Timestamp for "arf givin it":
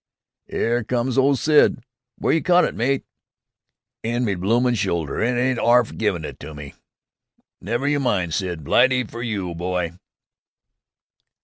5.59-6.39